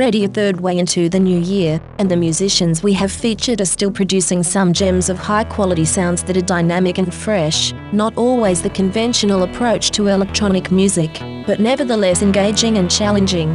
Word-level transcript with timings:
already 0.00 0.24
a 0.24 0.28
third 0.28 0.62
way 0.62 0.78
into 0.78 1.10
the 1.10 1.20
new 1.20 1.38
year, 1.38 1.78
and 1.98 2.10
the 2.10 2.16
musicians 2.16 2.82
we 2.82 2.94
have 2.94 3.12
featured 3.12 3.60
are 3.60 3.66
still 3.66 3.90
producing 3.90 4.42
some 4.42 4.72
gems 4.72 5.10
of 5.10 5.18
high 5.18 5.44
quality 5.44 5.84
sounds 5.84 6.22
that 6.22 6.38
are 6.38 6.40
dynamic 6.56 6.96
and 6.96 7.12
fresh, 7.12 7.74
not 7.92 8.16
always 8.16 8.62
the 8.62 8.70
conventional 8.70 9.42
approach 9.42 9.90
to 9.90 10.06
electronic 10.06 10.70
music, 10.70 11.12
but 11.46 11.60
nevertheless 11.60 12.22
engaging 12.22 12.78
and 12.78 12.90
challenging. 12.90 13.50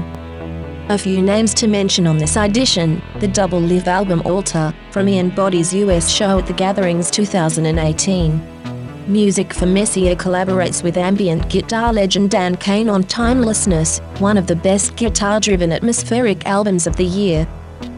A 0.90 1.00
few 1.00 1.20
names 1.20 1.52
to 1.56 1.68
mention 1.68 2.06
on 2.06 2.20
this 2.20 2.36
edition 2.36 3.02
the 3.20 3.28
double 3.28 3.60
live 3.60 3.88
album 3.88 4.22
Altar 4.24 4.72
from 4.92 5.10
Ian 5.10 5.32
Boddy's 5.32 5.74
US 5.74 6.12
show 6.12 6.38
at 6.38 6.46
the 6.46 6.54
Gatherings 6.54 7.10
2018. 7.10 8.75
Music 9.08 9.54
for 9.54 9.68
Messiah 9.68 10.16
collaborates 10.16 10.82
with 10.82 10.98
ambient 10.98 11.48
guitar 11.48 11.94
legend 11.94 12.32
Dan 12.32 12.56
Kane 12.58 12.90
on 12.90 13.04
Timelessness, 13.04 14.00
one 14.20 14.36
of 14.36 14.48
the 14.48 14.56
best 14.56 14.96
guitar 14.96 15.40
driven 15.40 15.72
atmospheric 15.72 16.44
albums 16.48 16.88
of 16.88 16.96
the 16.96 17.06
year. 17.06 17.48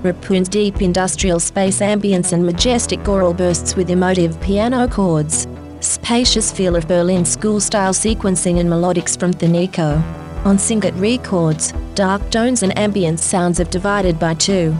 Rapoon's 0.04 0.50
deep 0.50 0.82
industrial 0.82 1.40
space 1.40 1.80
ambience 1.80 2.34
and 2.34 2.46
majestic 2.46 3.02
choral 3.06 3.34
bursts 3.34 3.78
with 3.78 3.90
emotive 3.90 4.38
piano 4.42 4.86
chords. 4.86 5.48
Spacious 5.80 6.52
feel 6.52 6.76
of 6.76 6.90
Berlin 6.90 7.24
school 7.24 7.62
style 7.62 7.94
sequencing 7.94 8.60
and 8.60 8.70
melodics 8.70 9.18
from 9.18 9.34
Thanico. 9.34 10.04
On 10.46 10.58
Singet 10.58 11.00
Records, 11.00 11.72
dark 11.96 12.30
tones 12.32 12.64
and 12.64 12.78
ambient 12.78 13.22
sounds 13.22 13.62
of 13.62 13.70
divided 13.70 14.20
by 14.20 14.34
two 14.34 14.76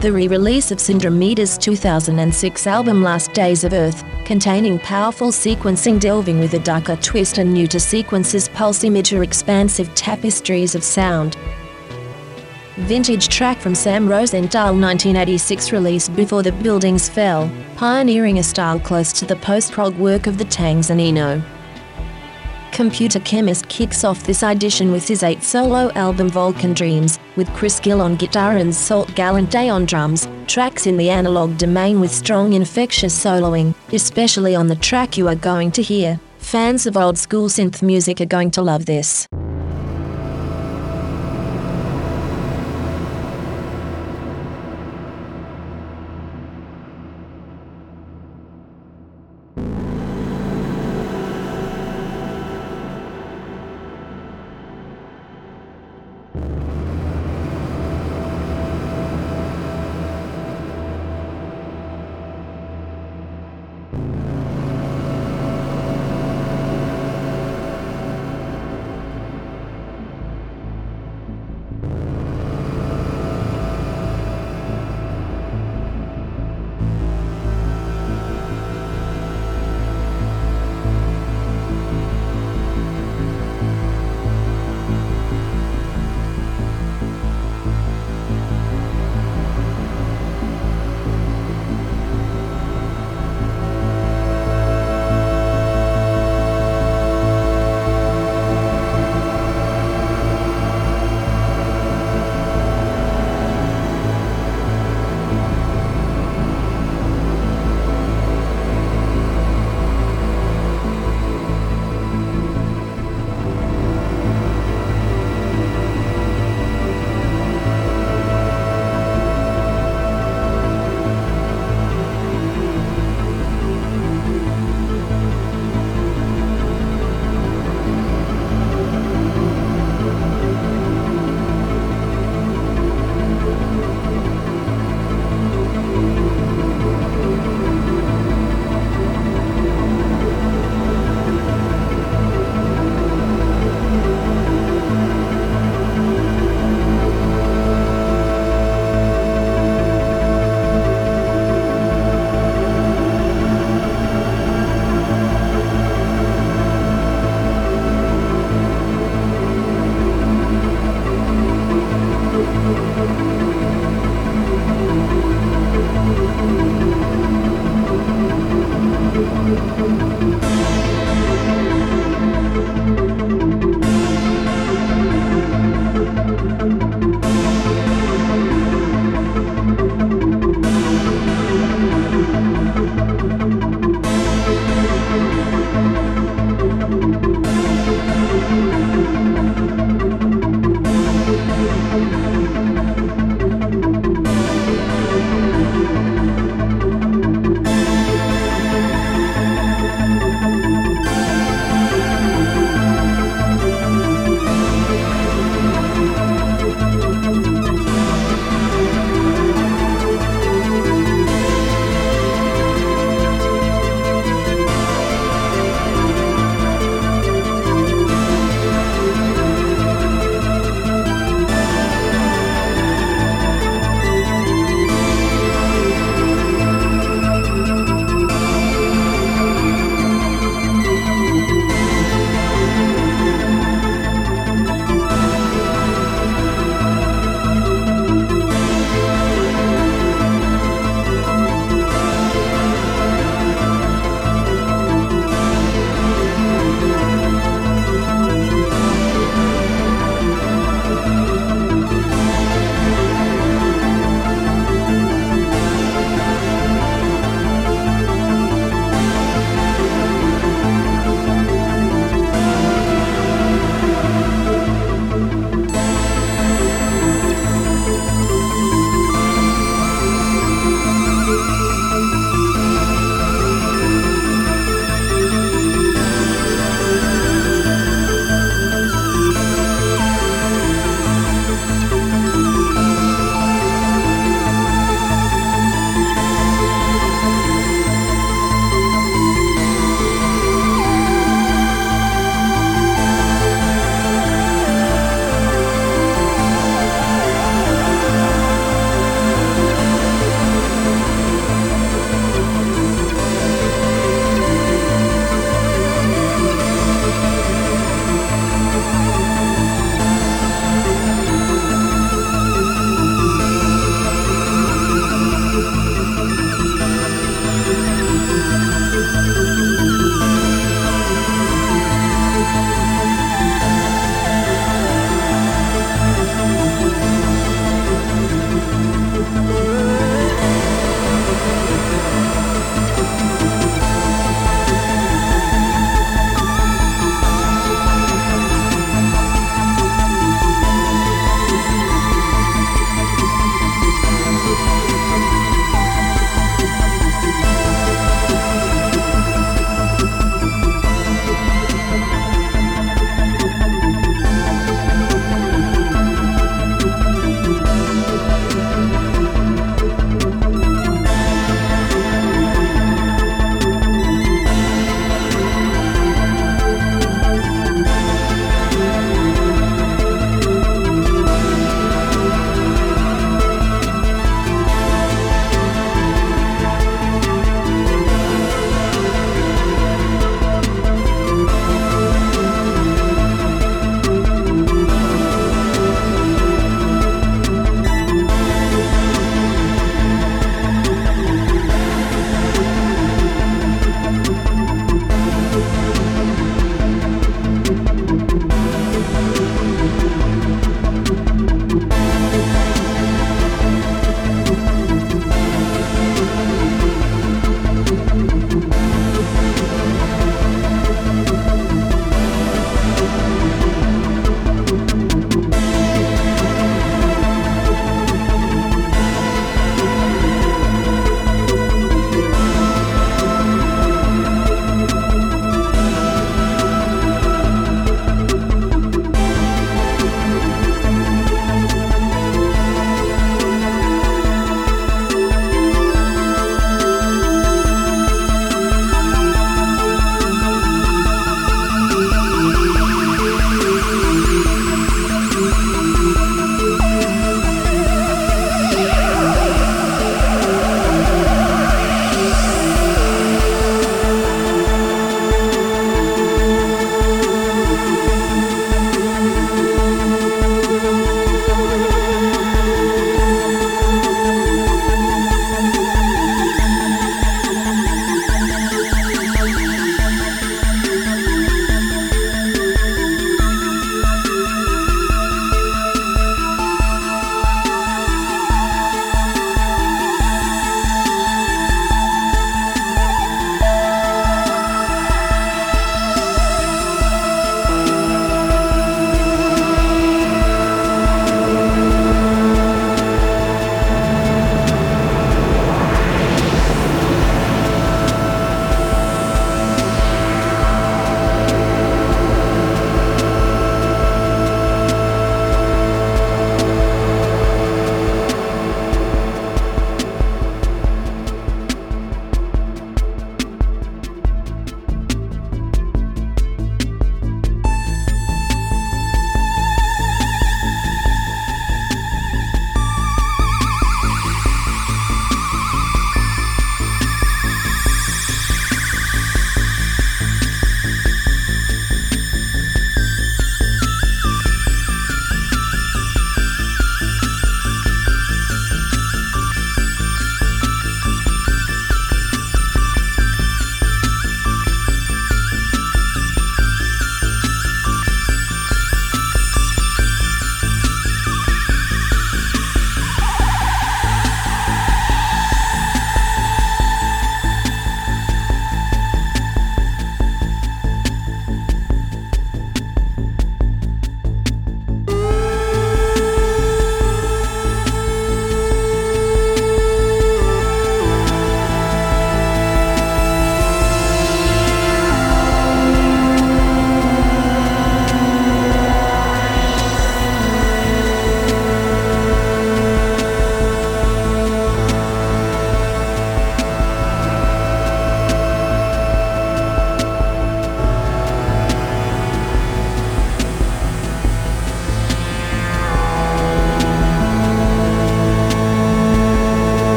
the 0.00 0.12
re-release 0.12 0.70
of 0.70 0.78
Syndromeda's 0.78 1.56
2006 1.56 2.66
album 2.66 3.02
Last 3.02 3.32
Days 3.32 3.64
of 3.64 3.72
Earth, 3.72 4.04
containing 4.26 4.78
powerful 4.78 5.28
sequencing 5.28 5.98
delving 5.98 6.38
with 6.38 6.52
a 6.52 6.58
darker 6.58 6.96
twist 6.96 7.38
and 7.38 7.52
new 7.52 7.66
to 7.68 7.80
sequences 7.80 8.48
pulsimeter 8.50 9.24
expansive 9.24 9.92
tapestries 9.94 10.74
of 10.74 10.84
sound. 10.84 11.36
Vintage 12.76 13.28
track 13.28 13.58
from 13.58 13.74
Sam 13.74 14.06
Rosenthal 14.06 14.74
1986 14.74 15.72
release 15.72 16.10
Before 16.10 16.42
the 16.42 16.52
Buildings 16.52 17.08
Fell, 17.08 17.50
pioneering 17.76 18.38
a 18.38 18.42
style 18.42 18.78
close 18.78 19.14
to 19.14 19.24
the 19.24 19.36
post-prog 19.36 19.96
work 19.96 20.26
of 20.26 20.36
the 20.36 20.44
Tangs 20.44 20.90
and 20.90 21.00
Eno. 21.00 21.42
Computer 22.72 23.20
Chemist 23.20 23.68
kicks 23.68 24.04
off 24.04 24.24
this 24.24 24.42
edition 24.42 24.92
with 24.92 25.08
his 25.08 25.22
eighth 25.22 25.42
solo 25.42 25.90
album 25.92 26.28
Vulcan 26.28 26.72
Dreams, 26.72 27.18
with 27.36 27.48
Chris 27.54 27.80
Gill 27.80 28.00
on 28.00 28.16
guitar 28.16 28.58
and 28.58 28.70
Zsolt 28.72 29.06
Galántai 29.08 29.72
on 29.72 29.86
drums, 29.86 30.28
tracks 30.46 30.86
in 30.86 30.96
the 30.96 31.10
analog 31.10 31.56
domain 31.56 32.00
with 32.00 32.10
strong 32.10 32.52
infectious 32.52 33.18
soloing, 33.18 33.74
especially 33.92 34.54
on 34.54 34.66
the 34.66 34.76
track 34.76 35.16
you 35.16 35.28
are 35.28 35.34
going 35.34 35.72
to 35.72 35.82
hear. 35.82 36.20
Fans 36.38 36.86
of 36.86 36.96
old 36.96 37.18
school 37.18 37.48
synth 37.48 37.82
music 37.82 38.20
are 38.20 38.26
going 38.26 38.50
to 38.52 38.62
love 38.62 38.86
this. 38.86 39.26